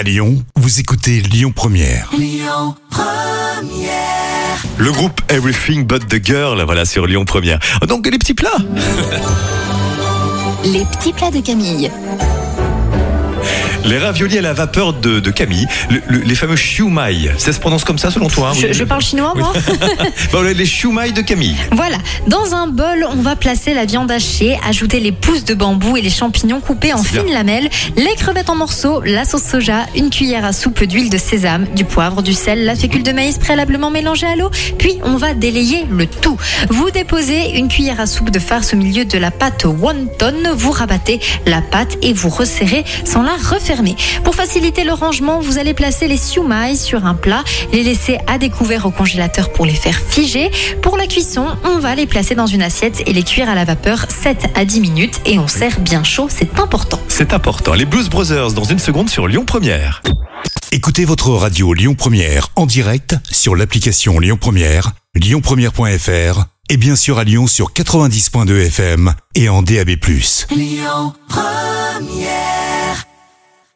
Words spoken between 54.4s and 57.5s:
à 10 minutes et on sert bien chaud, c'est important. C'est